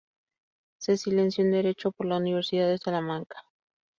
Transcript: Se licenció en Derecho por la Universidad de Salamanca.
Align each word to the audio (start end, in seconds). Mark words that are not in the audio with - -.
Se 0.79 0.93
licenció 0.93 1.43
en 1.43 1.51
Derecho 1.51 1.91
por 1.91 2.07
la 2.07 2.17
Universidad 2.17 2.67
de 2.67 2.79
Salamanca. 2.79 3.37